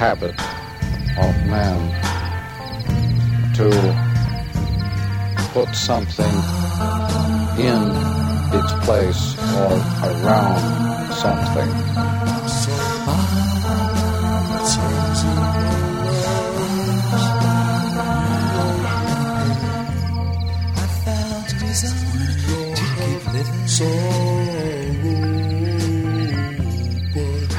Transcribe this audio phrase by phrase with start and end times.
[0.00, 0.32] habit
[1.18, 1.78] of man
[3.52, 3.68] to
[5.52, 6.34] put something
[7.60, 7.82] in
[8.56, 9.76] its place or
[10.08, 11.70] around something.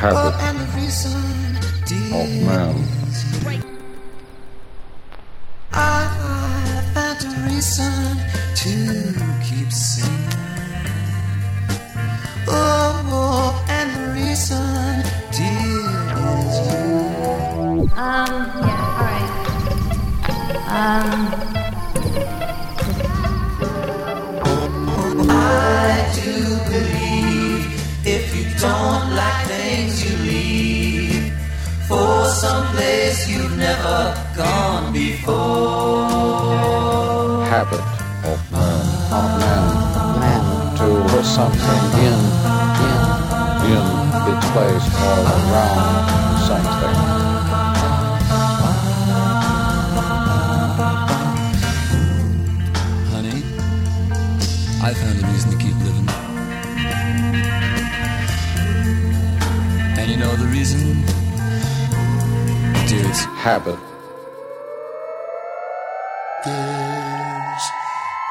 [0.00, 0.59] Habit
[1.92, 2.74] of man.
[5.72, 7.92] I found a reason
[8.54, 8.72] to
[9.44, 10.09] keep singing.
[33.60, 36.40] Never gone before.
[37.52, 37.84] habit
[38.30, 38.86] of man,
[39.18, 39.64] of man,
[40.22, 40.42] man
[40.78, 42.20] to put something in,
[42.88, 43.00] in,
[43.72, 43.84] in
[44.32, 45.94] its place or around
[46.48, 46.98] something.
[53.12, 53.40] Honey,
[54.88, 56.08] I found a reason to keep living.
[59.98, 60.99] And you know the reason?
[62.90, 63.78] Dear, it's Habit.
[66.44, 67.66] There's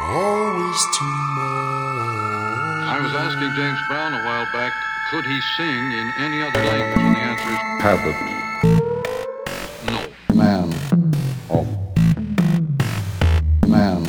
[0.00, 2.58] always tomorrow.
[2.90, 4.72] I was asking James Brown a while back,
[5.12, 6.98] could he sing in any other language?
[6.98, 8.16] And the answer is habit.
[9.86, 10.34] no.
[10.34, 10.74] man.
[11.50, 11.68] Of
[13.68, 14.02] man.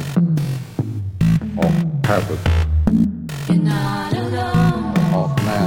[1.60, 1.74] Of
[2.08, 2.40] habit.
[3.48, 4.94] You're not alone.
[5.14, 5.26] Oh.
[5.26, 5.62] of man.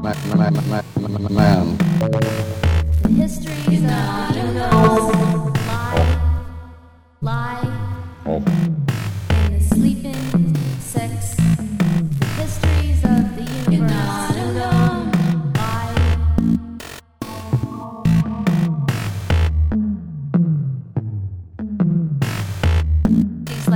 [0.00, 0.16] Man.
[0.38, 0.84] Man.
[0.96, 1.76] Man, man.
[2.00, 2.19] The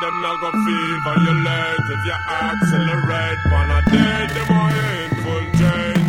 [0.00, 3.38] Them not gonna feel violent if you accelerate.
[3.52, 6.04] Wanna date them all infiltrate.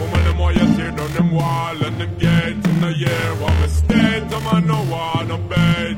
[0.00, 3.34] Woman them all you tear down them wall and them gates in the year.
[3.40, 4.28] What mistake?
[4.28, 5.96] Them I no wanna bait.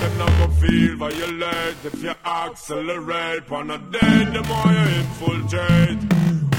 [0.00, 3.50] Them not gonna feel violent if you accelerate.
[3.50, 5.98] Wanna date them all you infiltrate.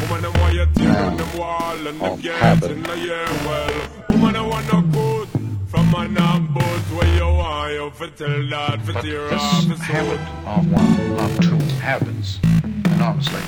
[0.02, 3.28] Woman them all you tear down them wall and them of gates in the year.
[3.46, 3.74] Well,
[4.10, 4.34] woman
[7.91, 12.40] for that for But this habit of one, not two habits,
[12.94, 13.41] enormously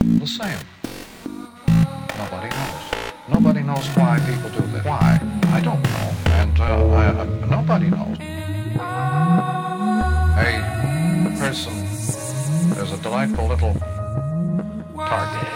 [0.00, 0.58] the same.
[2.18, 2.82] Nobody knows.
[3.28, 4.84] Nobody knows why people do this.
[4.84, 5.20] Why?
[5.52, 6.12] I don't know.
[6.40, 8.18] And uh, I, uh, nobody knows.
[10.38, 10.52] A
[11.38, 11.72] person
[12.82, 13.74] is a delightful little
[14.96, 15.48] target.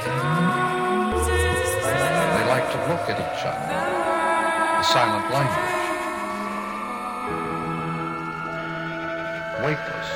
[2.34, 3.66] They like to look at each other.
[4.78, 5.79] The silent language.
[9.62, 10.08] Weightless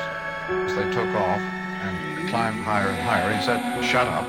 [0.49, 3.33] as they took off and climbed higher and higher.
[3.35, 4.27] He said, Shut up.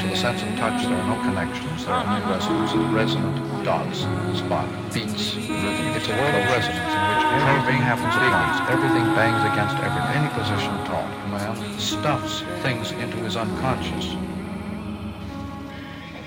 [0.00, 2.80] To the sense of touch, there are no connections, there are only resonances.
[2.92, 3.98] Resonant dots,
[4.38, 5.86] spot, beats, rhythm.
[5.92, 8.70] It's a world of resonance in which everything happens at once.
[8.70, 10.16] Everything bangs against everything.
[10.16, 11.08] Any position at all.
[11.28, 14.14] Man stuffs things into his unconscious.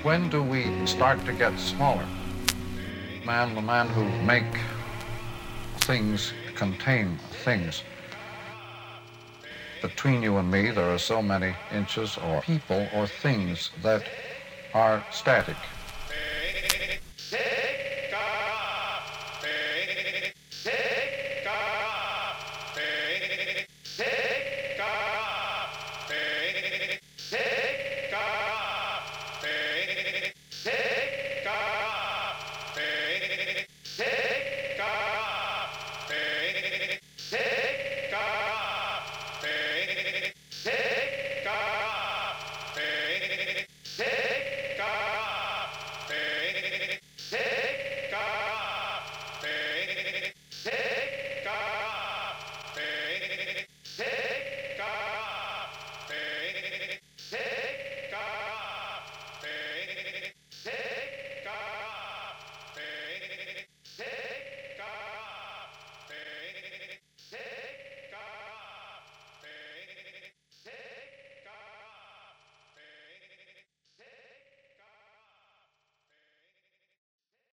[0.02, 2.06] When do we start to get smaller?
[3.24, 4.44] Man, the man who make
[5.80, 7.82] things contain things.
[9.80, 14.04] Between you and me, there are so many inches or people or things that
[14.74, 15.56] are static.